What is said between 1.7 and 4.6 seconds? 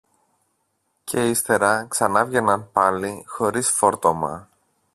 ξανάβγαιναν πάλι χωρίς φόρτωμα